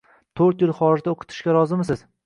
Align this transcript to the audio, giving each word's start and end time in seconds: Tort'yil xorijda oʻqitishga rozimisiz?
Tort'yil 0.39 0.73
xorijda 0.79 1.15
oʻqitishga 1.15 1.59
rozimisiz? 1.61 2.07